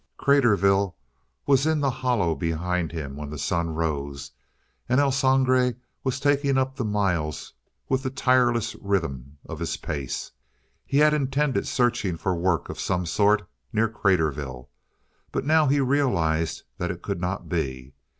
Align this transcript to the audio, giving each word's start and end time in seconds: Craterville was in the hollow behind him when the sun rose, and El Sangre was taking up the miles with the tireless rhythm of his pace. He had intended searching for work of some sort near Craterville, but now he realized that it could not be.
Craterville 0.17 0.95
was 1.45 1.67
in 1.67 1.79
the 1.79 1.91
hollow 1.91 2.33
behind 2.33 2.91
him 2.91 3.15
when 3.15 3.29
the 3.29 3.37
sun 3.37 3.75
rose, 3.75 4.31
and 4.89 4.99
El 4.99 5.11
Sangre 5.11 5.75
was 6.03 6.19
taking 6.19 6.57
up 6.57 6.75
the 6.75 6.83
miles 6.83 7.53
with 7.87 8.01
the 8.01 8.09
tireless 8.09 8.73
rhythm 8.81 9.37
of 9.45 9.59
his 9.59 9.77
pace. 9.77 10.31
He 10.87 10.97
had 10.97 11.13
intended 11.13 11.67
searching 11.67 12.17
for 12.17 12.33
work 12.33 12.67
of 12.67 12.79
some 12.79 13.05
sort 13.05 13.47
near 13.71 13.87
Craterville, 13.87 14.69
but 15.31 15.45
now 15.45 15.67
he 15.67 15.79
realized 15.79 16.63
that 16.79 16.89
it 16.89 17.03
could 17.03 17.21
not 17.21 17.47
be. 17.47 17.93